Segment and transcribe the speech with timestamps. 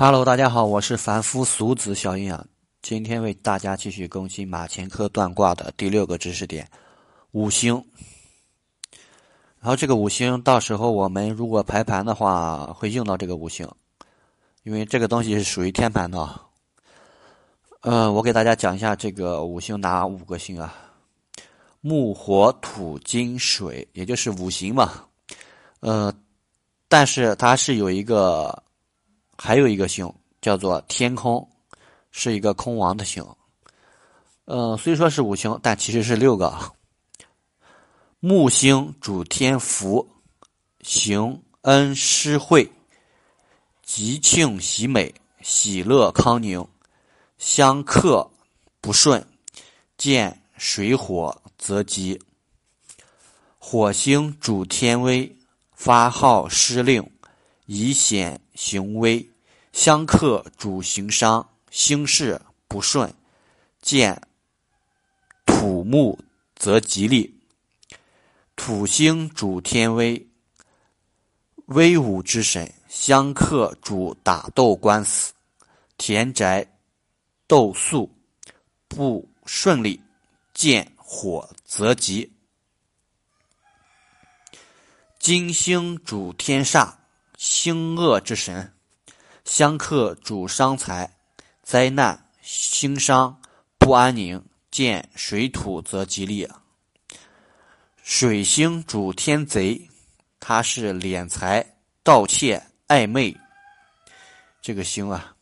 [0.00, 2.46] Hello，大家好，我是凡夫俗子小阴阳，
[2.82, 6.70] 今天为大家继续更新马前科断卦的第六个知识点——
[7.34, 7.84] 五行。
[9.58, 13.68] 然后这个五行，到时候我们如果排盘的话，会用到这个五行，
[14.62, 16.40] 因为这个东西是属于天盘的。
[17.80, 20.72] 嗯，我给大家讲一下这个五行哪五个星啊？
[21.80, 24.92] 木、火、土、金、水，也就是五行嘛。
[25.80, 26.14] 呃，
[26.86, 28.62] 但是它是有一个。
[29.40, 31.48] 还有一个星叫做天空，
[32.10, 33.24] 是一个空王的星。
[34.46, 36.72] 呃，虽说是五行，但其实是六个。
[38.18, 40.08] 木星主天福，
[40.82, 42.68] 行恩施惠，
[43.84, 46.66] 吉庆喜美，喜乐康宁，
[47.38, 48.28] 相克
[48.80, 49.24] 不顺，
[49.96, 52.20] 见水火则吉。
[53.56, 55.36] 火星主天威，
[55.72, 57.08] 发号施令。
[57.70, 59.30] 以显行危，
[59.72, 63.14] 相克主行伤，兴事不顺，
[63.80, 64.20] 见
[65.46, 66.18] 土木
[66.56, 67.38] 则吉利。
[68.56, 70.26] 土星主天威，
[71.66, 75.32] 威武之神，相克主打斗官司，
[75.96, 76.66] 田宅
[77.46, 78.12] 斗粟
[78.88, 80.02] 不顺利，
[80.52, 82.32] 见火则吉。
[85.20, 86.92] 金星主天煞。
[87.38, 88.74] 星恶之神，
[89.44, 91.16] 相克主伤财，
[91.62, 93.40] 灾难兴伤
[93.78, 96.48] 不安宁，见水土则吉利。
[98.02, 99.88] 水星主天贼，
[100.40, 101.64] 他是敛财、
[102.02, 103.36] 盗窃、暧昧。
[104.60, 105.36] 这个星啊，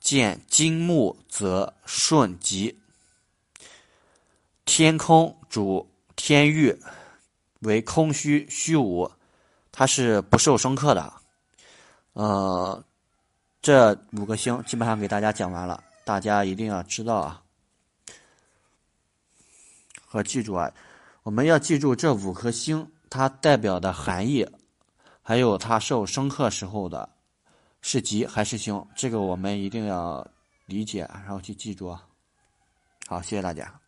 [0.00, 2.80] 见金木则顺吉。
[4.64, 6.74] 天空主天域，
[7.58, 9.12] 为空虚虚无，
[9.70, 11.12] 它是不受生克的。
[12.16, 12.82] 呃，
[13.60, 17.42] 这五个星基本上给大家讲完了，大家一定要知道啊，
[20.06, 20.72] 和记住啊，
[21.24, 24.48] 我们要记住这五颗星它代表的含义，
[25.20, 27.06] 还有它受生克时候的
[27.82, 30.26] 是吉还是凶，这个我们一定要
[30.64, 32.02] 理解，然后去记住啊。
[33.06, 33.78] 好，谢谢大家。